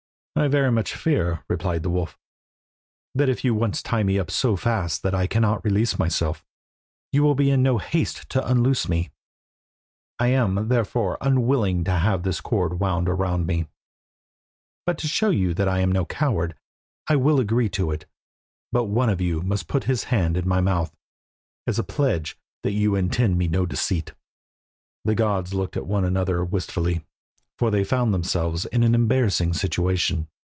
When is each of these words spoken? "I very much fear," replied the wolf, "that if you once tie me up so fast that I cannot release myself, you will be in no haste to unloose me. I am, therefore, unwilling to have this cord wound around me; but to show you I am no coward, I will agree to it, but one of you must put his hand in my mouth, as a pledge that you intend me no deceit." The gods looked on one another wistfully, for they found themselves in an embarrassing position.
"I 0.33 0.47
very 0.47 0.71
much 0.71 0.95
fear," 0.95 1.43
replied 1.49 1.83
the 1.83 1.89
wolf, 1.91 2.17
"that 3.13 3.29
if 3.29 3.43
you 3.43 3.53
once 3.53 3.83
tie 3.83 4.01
me 4.01 4.17
up 4.17 4.31
so 4.31 4.55
fast 4.55 5.03
that 5.03 5.13
I 5.13 5.27
cannot 5.27 5.63
release 5.63 5.99
myself, 5.99 6.43
you 7.11 7.21
will 7.21 7.35
be 7.35 7.51
in 7.51 7.61
no 7.61 7.77
haste 7.77 8.27
to 8.29 8.47
unloose 8.47 8.89
me. 8.89 9.11
I 10.17 10.29
am, 10.29 10.69
therefore, 10.69 11.17
unwilling 11.21 11.83
to 11.83 11.91
have 11.91 12.23
this 12.23 12.41
cord 12.41 12.79
wound 12.79 13.07
around 13.09 13.45
me; 13.45 13.67
but 14.87 14.97
to 14.99 15.07
show 15.07 15.29
you 15.29 15.53
I 15.57 15.79
am 15.81 15.91
no 15.91 16.05
coward, 16.05 16.55
I 17.07 17.17
will 17.17 17.39
agree 17.39 17.69
to 17.71 17.91
it, 17.91 18.05
but 18.71 18.85
one 18.85 19.09
of 19.09 19.21
you 19.21 19.43
must 19.43 19.67
put 19.67 19.83
his 19.83 20.05
hand 20.05 20.37
in 20.37 20.47
my 20.47 20.61
mouth, 20.61 20.95
as 21.67 21.77
a 21.77 21.83
pledge 21.83 22.35
that 22.63 22.71
you 22.71 22.95
intend 22.95 23.37
me 23.37 23.47
no 23.47 23.67
deceit." 23.67 24.13
The 25.05 25.13
gods 25.13 25.53
looked 25.53 25.77
on 25.77 25.87
one 25.87 26.05
another 26.05 26.43
wistfully, 26.43 27.05
for 27.59 27.69
they 27.69 27.83
found 27.83 28.11
themselves 28.11 28.65
in 28.65 28.81
an 28.81 28.95
embarrassing 28.95 29.51
position. 29.51 30.27